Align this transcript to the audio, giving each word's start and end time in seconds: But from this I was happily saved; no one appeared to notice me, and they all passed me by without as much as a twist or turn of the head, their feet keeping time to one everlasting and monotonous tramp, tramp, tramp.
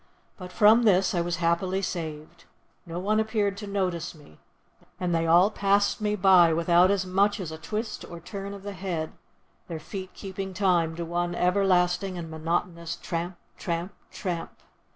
But 0.35 0.51
from 0.51 0.81
this 0.81 1.13
I 1.13 1.21
was 1.21 1.35
happily 1.35 1.83
saved; 1.83 2.45
no 2.87 2.97
one 2.97 3.19
appeared 3.19 3.55
to 3.57 3.67
notice 3.67 4.15
me, 4.15 4.39
and 4.99 5.13
they 5.13 5.27
all 5.27 5.51
passed 5.51 6.01
me 6.01 6.15
by 6.15 6.51
without 6.53 6.89
as 6.89 7.05
much 7.05 7.39
as 7.39 7.51
a 7.51 7.59
twist 7.59 8.03
or 8.09 8.19
turn 8.19 8.55
of 8.55 8.63
the 8.63 8.73
head, 8.73 9.11
their 9.67 9.79
feet 9.79 10.15
keeping 10.15 10.55
time 10.55 10.95
to 10.95 11.05
one 11.05 11.35
everlasting 11.35 12.17
and 12.17 12.31
monotonous 12.31 12.95
tramp, 12.95 13.37
tramp, 13.59 13.93
tramp. 14.09 14.49